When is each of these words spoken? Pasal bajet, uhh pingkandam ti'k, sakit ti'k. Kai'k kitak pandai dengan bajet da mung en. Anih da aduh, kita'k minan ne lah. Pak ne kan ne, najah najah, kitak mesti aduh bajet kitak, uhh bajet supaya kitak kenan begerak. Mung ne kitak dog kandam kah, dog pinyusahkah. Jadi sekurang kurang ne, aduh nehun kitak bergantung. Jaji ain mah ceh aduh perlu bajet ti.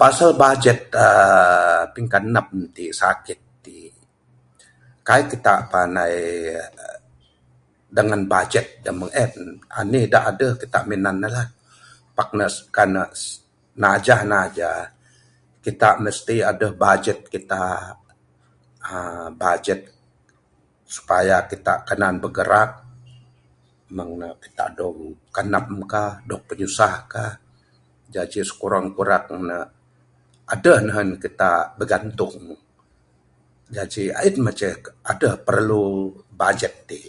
Pasal 0.00 0.30
bajet, 0.42 0.78
uhh 1.04 1.80
pingkandam 1.94 2.48
ti'k, 2.74 2.92
sakit 3.02 3.38
ti'k. 3.64 3.94
Kai'k 5.08 5.28
kitak 5.32 5.58
pandai 5.72 6.14
dengan 7.96 8.20
bajet 8.32 8.66
da 8.84 8.90
mung 8.98 9.12
en. 9.24 9.32
Anih 9.80 10.04
da 10.12 10.18
aduh, 10.30 10.52
kita'k 10.62 10.86
minan 10.90 11.16
ne 11.22 11.28
lah. 11.36 11.48
Pak 12.16 12.28
ne 12.38 12.46
kan 12.76 12.88
ne, 12.96 13.02
najah 13.82 14.20
najah, 14.34 14.80
kitak 15.64 15.94
mesti 16.04 16.36
aduh 16.50 16.72
bajet 16.82 17.18
kitak, 17.32 17.92
uhh 18.88 19.24
bajet 19.40 19.80
supaya 20.94 21.36
kitak 21.50 21.78
kenan 21.88 22.14
begerak. 22.24 22.70
Mung 23.96 24.12
ne 24.22 24.28
kitak 24.42 24.68
dog 24.78 24.96
kandam 25.36 25.70
kah, 25.92 26.10
dog 26.28 26.40
pinyusahkah. 26.48 27.32
Jadi 28.14 28.40
sekurang 28.50 28.86
kurang 28.96 29.36
ne, 29.50 29.58
aduh 30.52 30.78
nehun 30.84 31.10
kitak 31.22 31.64
bergantung. 31.76 32.36
Jaji 33.74 34.04
ain 34.20 34.34
mah 34.44 34.54
ceh 34.58 34.76
aduh 35.10 35.34
perlu 35.46 35.84
bajet 36.40 36.74
ti. 36.90 37.00